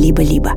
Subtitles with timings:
[0.00, 0.54] либо-либо.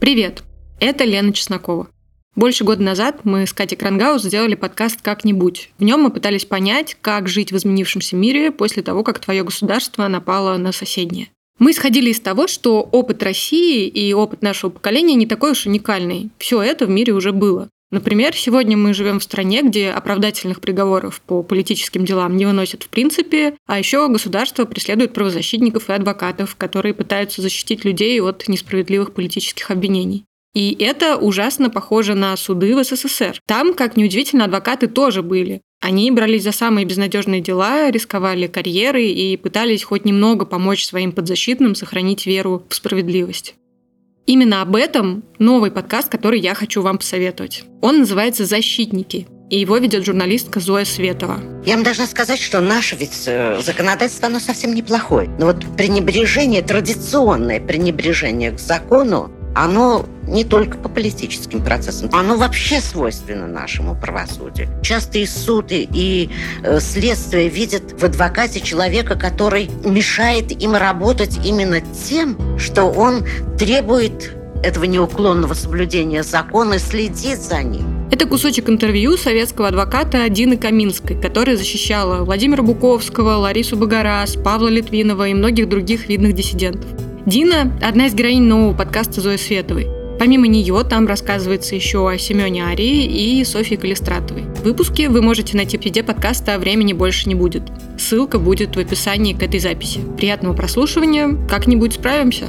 [0.00, 0.44] Привет,
[0.78, 1.88] это Лена Чеснокова.
[2.36, 5.72] Больше года назад мы с Катей Крангаус сделали подкаст «Как-нибудь».
[5.78, 10.06] В нем мы пытались понять, как жить в изменившемся мире после того, как твое государство
[10.06, 11.30] напало на соседнее.
[11.58, 16.30] Мы исходили из того, что опыт России и опыт нашего поколения не такой уж уникальный.
[16.38, 17.68] Все это в мире уже было.
[17.90, 22.88] Например, сегодня мы живем в стране, где оправдательных приговоров по политическим делам не выносят в
[22.88, 29.70] принципе, а еще государство преследует правозащитников и адвокатов, которые пытаются защитить людей от несправедливых политических
[29.70, 30.24] обвинений.
[30.54, 33.40] И это ужасно похоже на суды в СССР.
[33.46, 35.62] Там, как неудивительно, адвокаты тоже были.
[35.80, 41.74] Они брались за самые безнадежные дела, рисковали карьерой и пытались хоть немного помочь своим подзащитным
[41.74, 43.54] сохранить веру в справедливость.
[44.28, 47.64] Именно об этом новый подкаст, который я хочу вам посоветовать.
[47.80, 51.40] Он называется «Защитники», и его ведет журналистка Зоя Светова.
[51.64, 55.30] Я вам должна сказать, что наше ведь э, законодательство, оно совсем неплохое.
[55.38, 62.80] Но вот пренебрежение, традиционное пренебрежение к закону, оно не только по политическим процессам, оно вообще
[62.80, 64.68] свойственно нашему правосудию.
[64.82, 66.30] Часто и суд, и
[66.62, 73.24] э, следствие видят в адвокате человека, который мешает им работать именно тем, что он
[73.58, 77.98] требует этого неуклонного соблюдения закона и следит за ним.
[78.10, 85.28] Это кусочек интервью советского адвоката Дины Каминской, которая защищала Владимира Буковского, Ларису Багарас, Павла Литвинова
[85.28, 87.07] и многих других видных диссидентов.
[87.28, 89.86] Дина– одна из героинь нового подкаста Зои Световой.
[90.18, 94.44] Помимо нее там рассказывается еще о Семене Арии и Софье Калистратовой.
[94.64, 97.64] Выпуски вы можете найти в фиде подкаста «А времени больше не будет».
[97.98, 100.00] Ссылка будет в описании к этой записи.
[100.16, 102.46] Приятного прослушивания, как-нибудь справимся.